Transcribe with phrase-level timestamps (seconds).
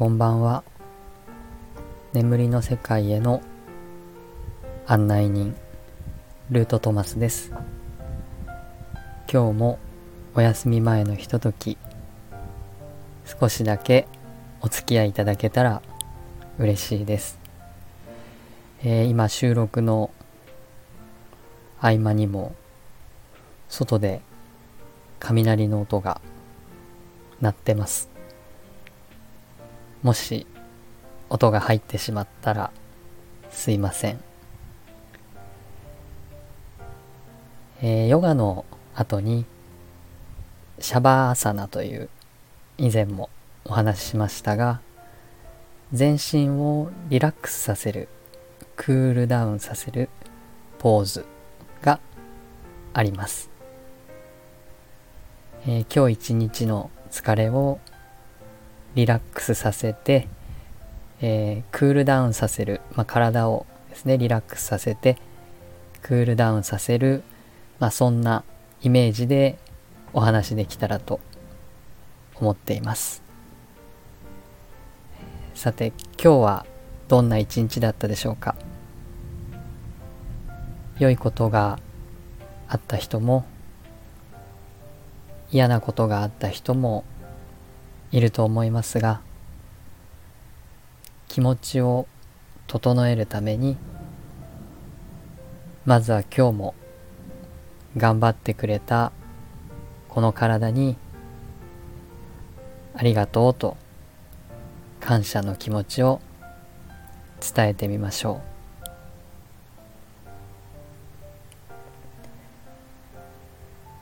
[0.00, 0.64] こんばんは。
[2.14, 3.42] 眠りの世界への
[4.86, 5.54] 案内人
[6.50, 7.52] ルートトマスです。
[9.30, 9.78] 今日も
[10.34, 11.76] お休み前のひととき
[13.26, 14.08] 少しだけ
[14.62, 15.82] お付き合いいただけたら
[16.58, 17.38] 嬉しいです、
[18.82, 20.10] えー、今収録の
[21.78, 22.54] 合間にも
[23.68, 24.22] 外で
[25.18, 26.22] 雷の音が
[27.42, 28.19] 鳴ってます。
[30.02, 30.46] もし
[31.28, 32.70] 音が入ってしまったら
[33.50, 34.20] すいません。
[37.82, 39.46] えー、ヨガの後に
[40.78, 42.10] シャバーサナという
[42.76, 43.30] 以前も
[43.64, 44.80] お話ししましたが
[45.92, 48.08] 全身をリラックスさせる
[48.76, 50.08] クールダウンさせる
[50.78, 51.26] ポーズ
[51.82, 52.00] が
[52.92, 53.50] あります、
[55.66, 57.78] えー、今日一日の疲れを
[58.94, 60.26] リラックスさせて、
[61.20, 65.16] えー、クールダウンさせる、まあ、体をですねリラックスさせて
[66.02, 67.22] クールダウンさせる、
[67.78, 68.42] まあ、そんな
[68.82, 69.58] イメージで
[70.12, 71.20] お話できたらと
[72.34, 73.22] 思っています。
[75.54, 76.66] さて今日は
[77.06, 78.56] どんな一日だったでしょうか？
[80.98, 81.78] 良いことが
[82.66, 83.44] あった人も
[85.52, 87.04] 嫌なことがあった人も
[88.12, 89.20] いると思いますが
[91.28, 92.06] 気持ちを
[92.66, 93.76] 整えるために
[95.84, 96.74] まずは今日も
[97.96, 99.12] 頑張ってくれた
[100.08, 100.96] この体に
[102.94, 103.76] ありがとうと
[105.00, 106.20] 感謝の気持ちを
[107.40, 108.50] 伝えてみましょう。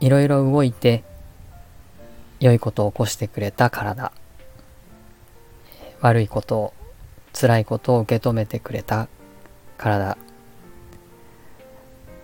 [0.00, 1.04] いろいろ動いて
[2.40, 4.12] 良いことを起こしてくれた体
[6.00, 6.74] 悪いことを
[7.32, 9.08] 辛いことを受け止めてくれた
[9.76, 10.16] 体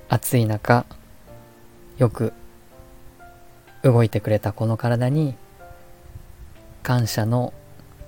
[0.08, 0.86] 暑い中
[1.98, 2.32] よく
[3.82, 5.34] 動いてくれたこの体に
[6.82, 7.52] 感謝の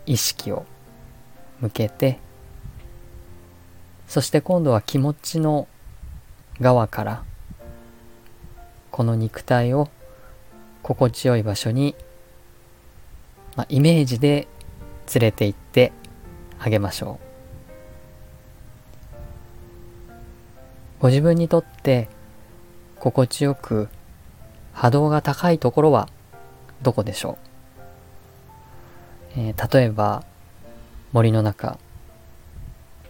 [0.06, 0.66] 意識を
[1.60, 2.18] 向けて
[4.06, 5.66] そして今度は気持ちの
[6.60, 7.24] 側から
[8.90, 9.88] この肉体を
[10.86, 11.96] 心地よい場所に、
[13.56, 14.46] まあ、イメージで
[15.12, 15.90] 連れて行って
[16.60, 17.18] あげましょ
[21.00, 21.02] う。
[21.02, 22.08] ご自分にとって
[23.00, 23.88] 心地よく
[24.74, 26.08] 波動が高いところは
[26.82, 27.36] どこでしょ
[29.36, 30.22] う、えー、例えば
[31.12, 31.80] 森の中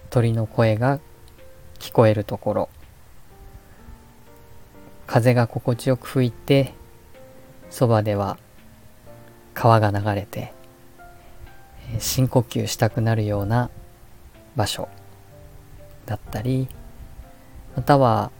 [0.08, 0.98] 鳥の声が
[1.78, 2.68] 聞こえるところ。
[5.06, 6.72] 風が心地よく吹いて
[7.70, 8.38] そばでは
[9.54, 10.52] 川が流れて
[11.98, 13.70] 深呼吸したくなるような
[14.54, 14.88] 場所
[16.04, 16.68] だったり
[17.74, 18.30] または、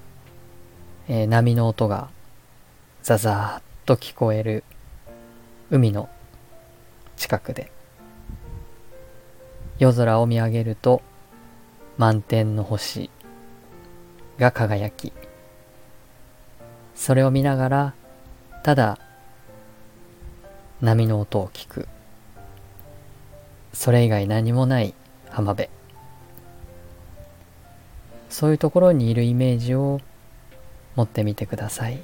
[1.08, 2.08] えー、波の音が
[3.02, 4.64] ザザーッと聞こえる
[5.70, 6.08] 海の
[7.16, 7.70] 近くで
[9.78, 11.02] 夜空を見上げると
[11.98, 13.10] 満天の星
[14.38, 15.12] が輝き
[16.94, 17.94] それを見ながら
[18.62, 18.98] ただ
[20.82, 21.88] 波の音を聞く。
[23.72, 24.94] それ以外何もない
[25.30, 25.70] 浜辺。
[28.28, 30.00] そういうところにいるイメージを
[30.94, 31.98] 持ってみてください。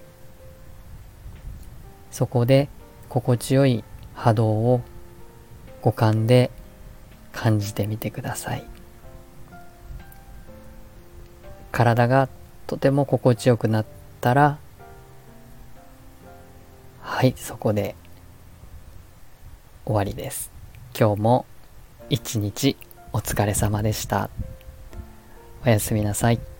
[2.10, 2.68] そこで
[3.08, 3.84] 心地よい
[4.14, 4.80] 波動を
[5.82, 6.50] 五感で
[7.32, 8.64] 感じてみてください。
[11.70, 12.28] 体が
[12.66, 13.86] とても心地よくなっ
[14.20, 14.58] たら
[17.02, 17.96] はいそこで。
[19.84, 20.52] 終わりです。
[20.98, 21.46] 今日も
[22.08, 22.76] 一日
[23.12, 24.30] お疲れ様でした。
[25.66, 26.51] おやすみなさい。